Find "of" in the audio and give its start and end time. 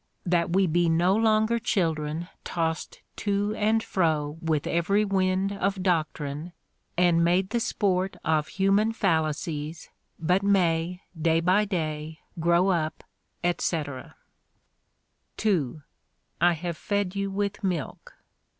5.51-5.83, 8.25-8.47